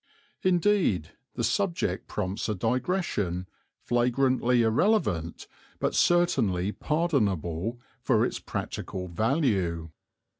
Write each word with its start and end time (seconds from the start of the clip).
Indeed, 0.41 1.11
the 1.35 1.43
subject 1.43 2.07
prompts 2.07 2.49
a 2.49 2.55
digression, 2.55 3.47
flagrantly 3.83 4.63
irrelevant, 4.63 5.45
but 5.79 5.93
certainly 5.93 6.71
pardonable 6.71 7.79
for 8.01 8.25
its 8.25 8.39
practical 8.39 9.07
value. 9.09 9.91